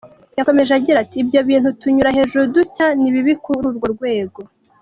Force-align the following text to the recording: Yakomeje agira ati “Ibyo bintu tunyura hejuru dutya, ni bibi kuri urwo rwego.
Yakomeje 0.37 0.71
agira 0.79 0.97
ati 1.03 1.15
“Ibyo 1.23 1.39
bintu 1.49 1.69
tunyura 1.81 2.15
hejuru 2.17 2.43
dutya, 2.55 2.87
ni 2.99 3.09
bibi 3.13 3.33
kuri 3.43 3.59
urwo 3.69 3.87
rwego. 3.95 4.39